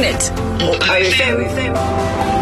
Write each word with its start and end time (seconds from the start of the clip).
Own 0.00 0.06
it 0.06 0.32
op 0.62 0.82
OFM. 0.82 2.39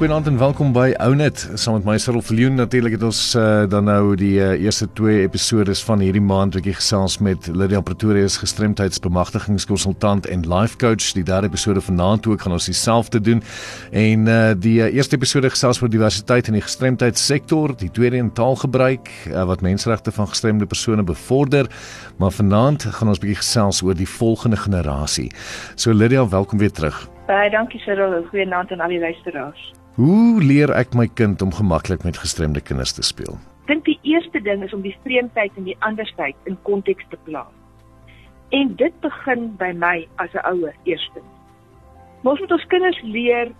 Goeienaand 0.00 0.26
en 0.26 0.38
welkom 0.38 0.70
by 0.72 0.94
Ounet. 0.96 1.42
Saam 1.60 1.74
met 1.74 1.84
my 1.84 1.98
Cyril 2.00 2.22
Viljoen 2.24 2.54
natuurlik 2.56 2.94
het 2.96 3.02
ons 3.04 3.18
uh, 3.36 3.66
dan 3.68 3.84
nou 3.84 4.14
die 4.16 4.38
uh, 4.40 4.54
eerste 4.56 4.86
twee 4.96 5.18
episode 5.20 5.74
van 5.76 6.00
hierdie 6.00 6.22
maand 6.24 6.54
ek 6.56 6.70
gesels 6.78 7.18
met 7.20 7.50
Lydia 7.52 7.82
Pretorius 7.84 8.38
gestremdheidsbemagtigingskonsultant 8.40 10.24
en 10.32 10.46
life 10.48 10.78
coach. 10.80 11.10
Die 11.12 11.24
derde 11.28 11.50
episode 11.52 11.82
vanaand 11.84 12.24
ook 12.32 12.40
gaan 12.40 12.56
ons 12.56 12.70
dieselfde 12.70 13.20
doen. 13.20 13.42
En 13.92 14.24
uh, 14.24 14.38
die 14.56 14.78
uh, 14.80 14.86
eerste 14.88 15.18
episode 15.20 15.50
gesels 15.52 15.82
oor 15.82 15.92
diversiteit 15.92 16.48
in 16.48 16.56
die 16.56 16.64
gestremdheidssektor, 16.64 17.76
die 17.76 17.90
tweede 17.92 18.16
in 18.16 18.32
taalgebruik 18.32 19.12
uh, 19.28 19.44
wat 19.50 19.60
menseregte 19.60 20.16
van 20.16 20.30
gestremde 20.32 20.64
persone 20.64 21.04
bevorder. 21.04 21.68
Maar 22.16 22.32
vanaand 22.32 22.88
gaan 22.88 23.12
ons 23.12 23.20
bietjie 23.20 23.42
gesels 23.42 23.82
oor 23.84 24.00
die 24.00 24.08
volgende 24.08 24.56
generasie. 24.64 25.28
So 25.76 25.92
Lydia, 25.92 26.24
welkom 26.24 26.64
weer 26.64 26.72
terug. 26.72 27.04
Baie 27.28 27.52
dankie 27.52 27.84
Cyril. 27.84 28.24
Goeienaand 28.32 28.72
aan 28.72 28.80
al 28.80 28.96
die 28.96 29.02
luisteraars. 29.04 29.68
Hoe 30.00 30.40
leer 30.40 30.70
ek 30.72 30.94
my 30.96 31.04
kind 31.12 31.42
om 31.44 31.50
gemaklik 31.52 32.06
met 32.08 32.16
gestremde 32.16 32.60
kinders 32.64 32.94
te 32.96 33.02
speel? 33.04 33.34
Ek 33.66 33.72
dink 33.74 33.82
die 33.84 33.98
eerste 34.08 34.40
ding 34.40 34.62
is 34.64 34.72
om 34.72 34.80
die 34.80 34.94
vreemdheid 35.04 35.58
en 35.60 35.66
die 35.66 35.76
andersheid 35.84 36.48
in 36.48 36.56
konteks 36.64 37.04
te 37.12 37.18
plaas. 37.26 37.52
En 38.56 38.72
dit 38.80 38.96
begin 39.04 39.50
by 39.60 39.68
my 39.76 40.08
as 40.24 40.32
'n 40.32 40.46
ouer 40.52 40.72
eerstens. 40.88 41.28
Ons 42.24 42.40
moet 42.40 42.56
ons 42.56 42.66
kinders 42.72 43.02
leer 43.02 43.52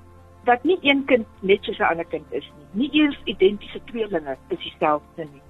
dat 0.48 0.64
nie 0.64 0.78
een 0.80 1.04
kind 1.04 1.26
net 1.40 1.60
soos 1.64 1.78
'n 1.78 1.90
ander 1.92 2.08
kind 2.08 2.32
is 2.32 2.48
nie. 2.56 2.88
Nie 2.88 2.91
eens 3.02 3.20
identiese 3.24 3.80
tweelinge 3.84 4.36
is 4.48 4.58
dieselfde 4.58 5.28
nie. 5.28 5.44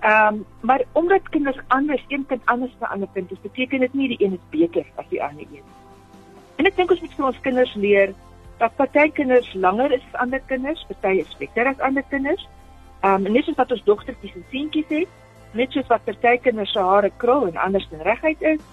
Ehm, 0.00 0.34
um, 0.34 0.44
maar 0.60 0.84
omdat 0.92 1.28
kinders 1.28 1.60
anders, 1.68 2.04
een 2.08 2.26
kind 2.26 2.42
anders 2.44 2.72
as 2.80 2.88
'n 2.88 2.92
ander 2.92 3.08
kind 3.14 3.32
is, 3.32 3.40
beteken 3.40 3.80
dit 3.80 3.94
nie 3.94 4.08
die 4.08 4.24
een 4.26 4.32
is 4.32 4.48
beter 4.50 4.84
as 4.96 5.08
die 5.08 5.22
ander 5.22 5.42
een 5.48 5.64
nie. 5.64 5.76
En 6.56 6.66
ek 6.66 6.76
dink 6.76 6.90
ons 6.90 7.00
moet 7.00 7.14
vir 7.14 7.26
ons 7.26 7.40
kinders 7.40 7.74
leer 7.74 8.14
dat 8.58 8.74
party 8.76 9.10
kinders 9.14 9.52
langer 9.54 9.92
is 9.92 10.02
as 10.10 10.20
ander 10.20 10.40
kinders, 10.46 10.84
party 10.88 11.20
is 11.22 11.36
beter 11.38 11.66
as 11.66 11.78
ander 11.80 12.02
kinders. 12.10 12.48
Ehm 13.00 13.26
um, 13.26 13.32
net 13.32 13.46
soos 13.46 13.56
wat 13.56 13.72
ons 13.72 13.84
dogtertjies 13.86 14.34
en 14.34 14.44
seentjies 14.50 14.90
het, 14.90 15.14
net 15.54 15.72
soos 15.72 15.86
wat 15.92 16.04
party 16.04 16.34
kinders 16.42 16.72
se 16.74 16.82
hare 16.82 17.10
krul 17.22 17.46
en 17.46 17.60
anders 17.66 17.86
in 17.94 18.02
reguit 18.08 18.42
is, 18.42 18.64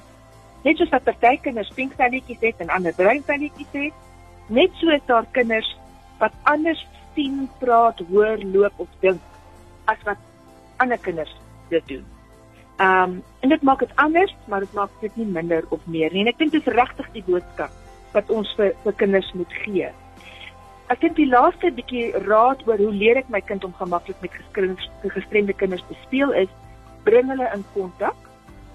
net 0.66 0.82
soos 0.82 0.90
wat 0.94 1.06
party 1.06 1.36
kinders 1.46 1.70
pink 1.78 1.94
velletjies 2.02 2.42
het 2.42 2.66
en 2.66 2.74
ander 2.74 2.98
bruin 2.98 3.22
velletjies 3.30 3.78
het, 3.78 4.02
net 4.48 4.82
so 4.82 4.90
is 4.90 5.06
daar 5.06 5.30
kinders 5.38 5.70
wat 6.18 6.34
anders 6.50 6.82
sien, 7.16 7.46
praat, 7.60 8.02
hoor, 8.10 8.42
loop 8.42 8.74
of 8.82 8.90
dink 9.00 9.22
as 9.86 10.02
wat 10.10 10.18
ander 10.82 10.98
kinders 10.98 11.32
dit 11.70 11.88
doen. 11.94 12.06
Ehm 12.82 13.18
um, 13.18 13.24
en 13.46 13.50
dit 13.54 13.62
maak 13.62 13.80
dit 13.86 13.98
anders, 14.02 14.34
maar 14.50 14.66
dit 14.66 14.74
maak 14.74 15.02
dit 15.02 15.16
nie 15.22 15.32
minder 15.40 15.64
of 15.70 15.86
meer 15.86 16.10
nie. 16.12 16.26
En 16.26 16.34
ek 16.34 16.42
dink 16.42 16.58
dit 16.58 16.68
is 16.68 16.74
regtig 16.74 17.12
die 17.14 17.28
boodskap 17.30 17.85
wat 18.16 18.30
ons 18.30 18.52
vir 18.58 18.74
vir 18.84 18.98
kinders 19.04 19.32
moet 19.34 19.54
gee. 19.64 19.92
Ek 20.94 21.02
dink 21.02 21.16
die 21.18 21.30
laaste 21.30 21.72
bietjie 21.74 22.12
raad 22.28 22.62
oor 22.68 22.78
hoe 22.78 22.94
leer 22.94 23.18
ek 23.18 23.30
my 23.34 23.42
kind 23.42 23.64
om 23.66 23.74
gemaklik 23.80 24.22
met 24.22 24.36
gestremde 25.16 25.54
kinders 25.58 25.84
te 25.90 25.98
speel 26.04 26.34
is 26.44 26.52
bring 27.08 27.30
hulle 27.34 27.48
in 27.56 27.66
kontak. 27.74 28.18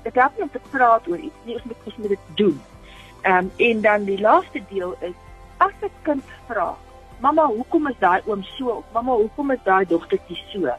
Dit 0.02 0.18
help 0.18 0.36
nie 0.36 0.46
om 0.46 0.50
te 0.50 0.62
praat 0.72 1.06
oor 1.10 1.18
iets 1.18 1.46
nie, 1.46 1.54
ons 1.58 1.66
moet 1.70 1.88
ons 1.90 1.98
moet 2.02 2.14
dit 2.16 2.30
doen. 2.42 2.60
Ehm 3.22 3.46
um, 3.46 3.50
en 3.68 3.82
dan 3.84 4.06
die 4.08 4.20
laaste 4.20 4.62
deel 4.70 4.94
is 5.06 5.16
as 5.58 5.74
'n 5.82 5.92
kind 6.02 6.24
vra, 6.48 6.74
"Mamma, 7.20 7.46
hoekom 7.46 7.88
is 7.88 7.98
daai 7.98 8.20
oom 8.26 8.42
so?" 8.42 8.68
of 8.80 8.84
"Mamma, 8.92 9.12
hoekom 9.12 9.50
is 9.50 9.62
daai 9.64 9.84
dogtertjie 9.84 10.40
so?" 10.52 10.74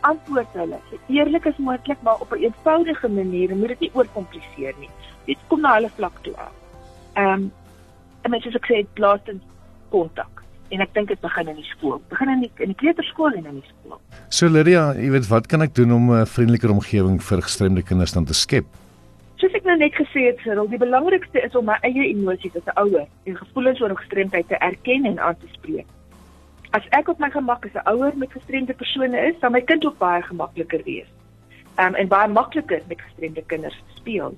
Antwoord 0.00 0.52
hulle 0.52 0.78
so 0.90 0.96
eerlik 1.08 1.46
as 1.46 1.56
moontlik, 1.56 2.02
maar 2.02 2.20
op 2.20 2.32
'n 2.32 2.42
eenvoudige 2.44 3.08
manier, 3.08 3.56
moet 3.56 3.68
dit 3.68 3.80
nie 3.80 3.90
oorkompliseer 3.94 4.74
nie. 4.78 4.90
Dit 5.26 5.38
kom 5.48 5.60
na 5.60 5.74
hulle 5.74 5.90
vlak 5.96 6.16
toe 6.22 6.36
af. 6.36 6.52
Ehm 7.14 7.32
um, 7.32 7.52
en 8.24 8.32
mens 8.32 8.44
soos 8.46 8.56
ek 8.58 8.70
sê 8.70 8.84
plaas 8.98 9.32
in 9.32 9.40
kontak. 9.92 10.42
En 10.72 10.82
ek 10.82 10.94
dink 10.96 11.10
dit 11.12 11.20
begin 11.20 11.50
in 11.52 11.58
die 11.60 11.68
skool. 11.68 12.00
Begin 12.10 12.32
in 12.32 12.46
die 12.46 12.50
in 12.64 12.72
die 12.72 12.78
kleuterskool 12.80 13.36
en 13.36 13.44
in 13.50 13.60
die 13.60 13.68
skool. 13.68 14.00
So 14.32 14.48
Lydia 14.48 14.86
jy 14.98 15.10
weet 15.14 15.28
wat 15.30 15.50
kan 15.52 15.62
ek 15.62 15.74
doen 15.76 15.92
om 15.92 16.10
'n 16.12 16.26
vriendeliker 16.26 16.72
omgewing 16.72 17.20
vir 17.22 17.42
gestremde 17.42 17.82
kinders 17.82 18.16
dan 18.16 18.24
te 18.24 18.34
skep? 18.34 18.64
Soos 19.36 19.52
ek 19.54 19.64
nou 19.64 19.76
net 19.76 19.94
gesê 19.94 20.30
het 20.30 20.38
Cyril 20.40 20.68
die 20.68 20.78
belangrikste 20.78 21.42
is 21.44 21.54
om 21.54 21.66
my 21.66 21.76
eie 21.82 22.08
emosies 22.08 22.56
as 22.56 22.66
'n 22.66 22.78
ouer 22.80 23.06
en 23.26 23.36
gevoelens 23.36 23.80
oor 23.80 23.96
gestremdheid 23.96 24.48
te 24.48 24.56
erken 24.56 25.04
en 25.04 25.18
aan 25.18 25.36
te 25.36 25.48
spreek. 25.52 25.86
As 26.70 26.82
ek 26.90 27.08
op 27.08 27.18
my 27.18 27.30
gemak 27.30 27.66
as 27.66 27.74
'n 27.74 27.88
ouer 27.88 28.16
met 28.16 28.32
gestremde 28.32 28.74
persone 28.74 29.18
is, 29.28 29.38
dan 29.40 29.52
my 29.52 29.60
kind 29.60 29.84
ook 29.84 29.98
baie 29.98 30.22
gemakliker 30.22 30.82
wees. 30.84 31.10
Um 31.78 31.94
en 31.94 32.08
baie 32.08 32.28
makliker 32.28 32.80
met 32.88 33.00
gestremde 33.00 33.42
kinders 33.46 33.82
speel. 33.94 34.34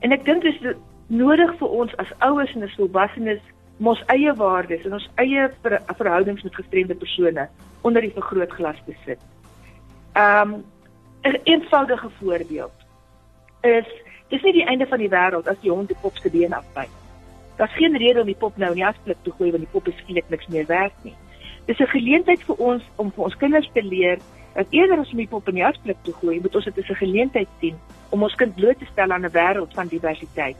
En 0.00 0.12
ek 0.12 0.24
dink 0.24 0.42
dis 0.42 0.60
nodig 1.10 1.56
vir 1.58 1.72
ons 1.82 1.94
as 1.98 2.10
ouers 2.18 2.52
en 2.54 2.62
as 2.62 2.76
volwassenes 2.78 3.40
om 3.80 3.88
ons 3.92 4.02
eie 4.12 4.32
waardes 4.38 4.84
en 4.86 4.94
ons 4.98 5.08
eie 5.22 5.48
ver, 5.64 5.80
verhoudings 5.98 6.44
met 6.46 6.54
gestremde 6.54 6.94
persone 6.94 7.48
onder 7.86 8.04
die 8.04 8.12
vergrootglas 8.14 8.78
te 8.86 8.94
sit. 9.06 9.22
Um 10.14 10.62
'n 11.24 11.36
eenvoudige 11.44 12.10
voorbeeld 12.20 12.76
is 13.60 13.88
dis 14.28 14.42
nie 14.42 14.52
die 14.52 14.66
einde 14.66 14.86
van 14.86 14.98
die 14.98 15.10
wêreld 15.10 15.48
as 15.48 15.60
die 15.60 15.70
hond 15.70 15.88
die 15.88 15.96
pop 16.00 16.16
se 16.16 16.30
been 16.30 16.52
afbyt. 16.52 16.94
Daar's 17.56 17.76
geen 17.76 17.96
rede 17.96 18.20
om 18.20 18.26
die 18.26 18.38
pop 18.38 18.56
nou 18.56 18.70
in 18.70 18.80
die 18.80 18.86
asblik 18.86 19.18
te 19.22 19.32
gooi 19.32 19.50
want 19.50 19.62
die 19.62 19.72
pop 19.72 19.88
is 19.88 19.96
skielik 19.96 20.28
niks 20.28 20.46
meer 20.46 20.66
werd 20.66 20.94
nie. 21.02 21.14
Dis 21.66 21.78
'n 21.78 21.86
geleentheid 21.86 22.42
vir 22.42 22.56
ons 22.56 22.82
om 22.96 23.12
vir 23.12 23.24
ons 23.24 23.36
kinders 23.36 23.70
te 23.72 23.82
leer 23.82 24.18
dat 24.54 24.66
eerder 24.70 24.98
as 24.98 25.10
om 25.10 25.16
die 25.16 25.28
pop 25.28 25.48
in 25.48 25.54
die 25.54 25.66
asblik 25.66 25.96
te 26.02 26.12
gooi, 26.12 26.40
moet 26.40 26.54
ons 26.54 26.64
dit 26.64 26.78
as 26.78 26.90
'n 26.90 26.94
geleentheid 26.94 27.48
sien 27.60 27.76
om 28.10 28.22
ons 28.22 28.34
kind 28.34 28.54
bloot 28.54 28.78
te 28.78 28.86
stel 28.92 29.10
aan 29.10 29.24
'n 29.24 29.32
wêreld 29.32 29.74
van 29.74 29.86
diversiteit 29.88 30.56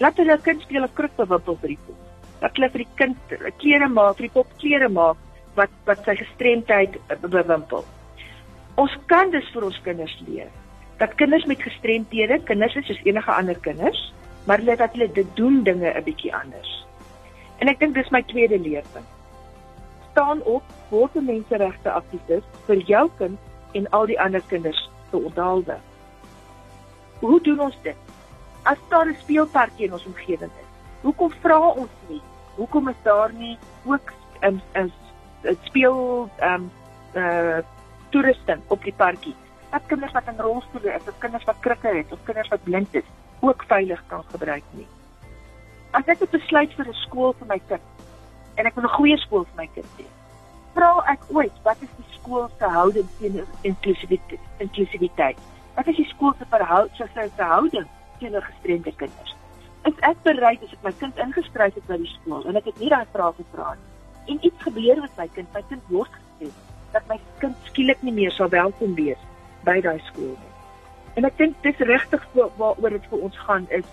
Laat 0.00 0.16
hulle 0.16 0.38
kind 0.40 0.62
speel 0.62 0.84
'n 0.84 0.94
krukbewimpel 0.94 1.56
vir 1.62 1.68
die 1.68 1.82
pop. 1.86 1.98
Laat 2.40 2.56
hulle 2.56 2.70
vir 2.70 2.84
die 2.84 2.94
kind 2.96 3.18
klere 3.58 3.88
maak, 3.88 4.16
vir 4.16 4.26
die 4.28 4.36
pop 4.36 4.48
klere 4.58 4.88
maak 4.88 5.16
wat 5.56 5.70
wat 5.84 6.04
sy 6.04 6.14
gestremdheid 6.16 6.96
bewimpel. 7.20 7.84
Ons 8.76 8.96
kan 9.06 9.30
dus 9.30 9.48
vir 9.52 9.64
ons 9.64 9.80
kinders 9.84 10.16
leer 10.26 10.48
dat 11.00 11.14
kinders 11.16 11.46
met 11.48 11.62
gestremthede, 11.62 12.42
kinders 12.44 12.74
is 12.76 12.86
soos 12.86 13.00
enige 13.08 13.32
ander 13.32 13.58
kinders, 13.64 14.12
maar 14.44 14.60
hulle 14.60 14.76
dat 14.76 14.92
hulle 14.92 15.08
dit 15.12 15.36
doen 15.36 15.62
dinge 15.64 15.88
'n 15.92 16.04
bietjie 16.04 16.34
anders. 16.34 16.86
En 17.58 17.68
ek 17.68 17.78
dink 17.80 17.94
dis 17.94 18.10
my 18.10 18.22
tweede 18.22 18.58
leerpunt. 18.58 19.08
Staan 20.10 20.42
op, 20.42 20.62
word 20.90 21.14
'n 21.16 21.24
menseregte 21.24 21.90
aktivis 21.90 22.44
vir 22.66 22.76
jou 22.76 23.10
kind 23.18 23.38
en 23.72 23.90
al 23.90 24.06
die 24.06 24.20
ander 24.20 24.42
kinders 24.48 24.90
te 25.10 25.16
onthaalde. 25.16 25.76
Hoe 27.20 27.40
doen 27.40 27.60
ons 27.60 27.76
dit? 27.82 28.09
As 28.62 28.78
daar 28.88 29.06
'n 29.06 29.16
speelparkie 29.20 29.86
in 29.86 29.92
ons 29.92 30.04
omgewing 30.04 30.50
is. 30.62 30.68
Hoekom 31.00 31.30
vra 31.40 31.58
ons 31.68 31.90
nie? 32.08 32.22
Hoekom 32.54 32.88
is 32.88 33.00
daar 33.02 33.32
nie 33.32 33.58
ook 33.84 34.12
'n 34.40 34.60
'n 34.74 34.92
speel 35.62 36.28
ehm 36.38 36.54
um, 36.54 36.70
uh 37.14 37.58
toerusting 38.10 38.60
op 38.66 38.82
die 38.82 38.92
parkie? 38.92 39.34
Dat 39.70 39.86
kinders 39.86 40.12
wat 40.12 40.26
in 40.26 40.38
rolstoele 40.38 40.92
is, 40.92 41.08
of 41.08 41.18
kinders 41.18 41.44
wat 41.44 41.56
krikke 41.60 41.88
het, 41.88 42.12
of 42.12 42.18
kinders 42.24 42.48
wat 42.48 42.62
blind 42.62 42.94
is, 42.94 43.04
ook 43.40 43.64
veilig 43.66 44.02
kan 44.06 44.24
gebruik 44.30 44.64
nie. 44.70 44.86
As 45.90 46.04
ek 46.06 46.20
'n 46.20 46.28
besluit 46.30 46.74
vir 46.74 46.88
'n 46.88 46.92
skool 46.92 47.32
vir 47.32 47.46
my 47.46 47.60
kind 47.68 47.82
en 48.54 48.66
ek 48.66 48.74
wil 48.74 48.84
'n 48.84 48.96
goeie 48.98 49.16
skool 49.16 49.44
vir 49.44 49.56
my 49.56 49.68
kind 49.74 49.86
hê, 49.98 50.04
vra 50.74 51.02
ek 51.06 51.20
ooit 51.28 51.62
wat 51.62 51.76
is 51.80 51.88
die 51.96 52.18
skool 52.18 52.48
se 52.58 52.64
houding 52.64 53.08
teenoor 53.18 53.46
inklusiwiteit? 53.62 54.40
Inklusiwiteit. 54.58 55.38
Wat 55.74 55.86
is 55.86 55.96
die 55.96 56.08
skool 56.08 56.34
se 56.38 56.44
verhouding, 56.50 56.96
se 56.96 57.30
verhouding 57.36 57.88
teenoor 58.20 58.46
gestremde 58.46 58.92
kinders. 59.02 59.36
Is 59.88 60.02
ek 60.06 60.20
bereid 60.26 60.64
as 60.64 60.74
ek 60.76 60.84
my 60.84 60.92
kind 61.00 61.22
ingeskryf 61.24 61.78
het 61.78 61.86
by 61.88 61.98
die 62.02 62.12
skool 62.18 62.44
en 62.48 62.60
ek 62.60 62.68
het 62.70 62.82
nie 62.82 62.92
daai 62.92 63.06
vrae 63.14 63.32
gevra 63.38 63.72
nie 63.78 64.34
en 64.34 64.44
iets 64.46 64.66
gebeur 64.66 65.00
met 65.00 65.16
my 65.16 65.28
kind, 65.34 65.48
my 65.54 65.62
kind 65.68 65.88
word 65.88 66.12
gesê 66.18 66.50
dat 66.92 67.06
my 67.08 67.16
kind 67.40 67.70
skielik 67.70 68.02
nie 68.06 68.14
meer 68.14 68.34
sou 68.36 68.48
welkom 68.52 68.94
wees 68.98 69.22
by 69.64 69.78
daai 69.84 69.98
skool 70.10 70.34
nie. 70.34 70.52
En 71.18 71.26
ek 71.28 71.38
dink 71.40 71.56
dis 71.64 71.82
regtig 71.88 72.22
waaroor 72.34 72.94
dit 72.96 73.08
vir 73.10 73.24
ons 73.28 73.40
gaan 73.46 73.66
is 73.80 73.88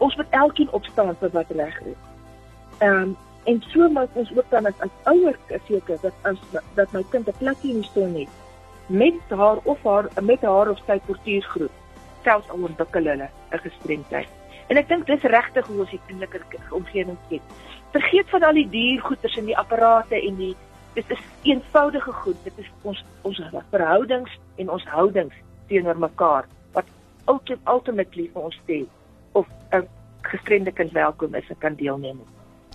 ons 0.00 0.14
moet 0.16 0.36
elkeen 0.36 0.70
opstaan 0.76 1.16
vir 1.20 1.34
wat 1.34 1.50
reg 1.56 1.82
is. 1.94 1.98
Ehm 2.78 3.02
um, 3.02 3.18
en 3.48 3.62
so 3.72 3.88
moet 3.88 4.16
ons 4.20 4.30
ook 4.36 4.50
dan 4.52 4.66
as, 4.68 4.80
as 4.84 4.96
ouers 5.08 5.38
seker 5.66 5.96
dat 6.02 6.26
as 6.28 6.40
dat 6.76 6.92
my 6.92 7.00
kind 7.10 7.28
'n 7.28 7.38
plekjie 7.38 7.70
in 7.72 7.80
die 7.80 7.88
stoel 7.88 8.12
het 8.18 8.28
met 8.86 9.14
haar 9.28 9.58
of 9.64 9.82
haar 9.82 10.08
met 10.20 10.42
haar 10.42 10.68
of 10.68 10.78
sy 10.86 10.98
portuïersgroep 11.06 11.70
selfs 12.22 12.50
al 12.50 12.68
ontwikkel 12.68 13.04
hulle 13.04 13.28
'n 13.52 13.58
gestremdheid. 13.58 14.28
En 14.68 14.76
ek 14.76 14.88
dink 14.88 15.06
dis 15.06 15.22
regtig 15.22 15.66
hoe 15.66 15.80
ons 15.80 15.90
die 15.90 16.00
kinderlike 16.06 16.58
omgewing 16.70 17.18
skep. 17.26 17.42
Vergeet 17.92 18.28
van 18.30 18.42
al 18.42 18.54
die 18.54 18.68
diergoeders 18.70 19.36
en 19.36 19.44
die 19.44 19.58
apparate 19.58 20.14
en 20.14 20.36
die 20.36 20.56
dit 20.94 21.10
is 21.10 21.22
eenvoudige 21.42 22.12
goed. 22.12 22.36
Dit 22.44 22.58
is 22.58 22.70
ons 22.82 23.04
ons 23.22 23.42
verhoudings 23.70 24.38
en 24.56 24.70
ons 24.70 24.84
houdings 24.84 25.34
teenoor 25.68 25.98
mekaar 25.98 26.46
wat 26.72 26.86
ultimately 27.64 28.30
vir 28.32 28.42
ons 28.42 28.60
sê 28.66 28.84
of 29.32 29.46
'n 29.72 29.86
gestremde 30.22 30.72
kind 30.72 30.92
welkom 30.92 31.34
is 31.34 31.48
en 31.48 31.58
kan 31.58 31.74
deelneem. 31.74 32.20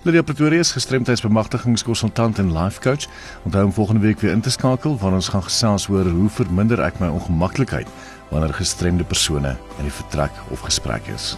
Lydia 0.06 0.22
Pretorius, 0.22 0.72
gestremdheidsbemagtigingskonsultant 0.72 2.38
en 2.38 2.54
life 2.54 2.82
coach. 2.82 3.08
Onthou 3.44 3.64
om 3.66 3.72
volgende 3.72 4.02
week 4.02 4.20
weer 4.20 4.32
in 4.32 4.42
te 4.42 4.52
skakel 4.52 4.98
wanneer 4.98 5.16
ons 5.16 5.28
gaan 5.28 5.44
gesels 5.44 5.88
oor 5.90 6.06
hoe 6.06 6.30
verminder 6.30 6.82
ek 6.82 7.00
my 7.00 7.08
ongemaklikheid 7.08 7.88
wanneer 8.30 8.54
gestremde 8.54 9.04
persone 9.04 9.56
in 9.78 9.84
die 9.88 9.94
vertrek 9.94 10.32
of 10.52 10.60
gesprek 10.66 11.08
is. 11.16 11.36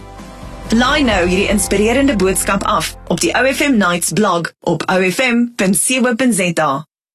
Laai 0.76 1.02
nou 1.02 1.22
hierdie 1.26 1.48
inspirerende 1.48 2.16
boodskap 2.16 2.62
af 2.68 2.96
op 3.08 3.20
die 3.20 3.32
OFM 3.32 3.76
Nights 3.80 4.12
blog 4.12 4.52
op 4.60 4.84
ofm.co.za. 4.90 6.70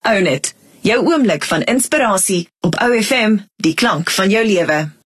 Own 0.10 0.28
it. 0.28 0.54
Jou 0.82 1.06
oomblik 1.06 1.46
van 1.46 1.62
inspirasie 1.62 2.50
op 2.60 2.76
OFM, 2.82 3.38
die 3.56 3.74
klank 3.74 4.10
van 4.12 4.30
jou 4.30 4.46
lewe. 4.46 4.90